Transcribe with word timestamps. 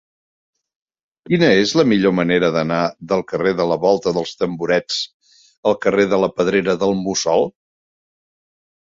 Quina 1.31 1.49
és 1.65 1.73
la 1.79 1.83
millor 1.89 2.15
manera 2.19 2.49
d'anar 2.55 2.79
del 3.11 3.21
carrer 3.31 3.53
de 3.59 3.67
la 3.73 3.77
Volta 3.83 4.13
dels 4.15 4.31
Tamborets 4.39 4.97
al 5.73 5.77
carrer 5.85 6.07
de 6.15 6.21
la 6.25 6.31
Pedrera 6.39 6.75
del 6.87 6.97
Mussol? 7.03 7.47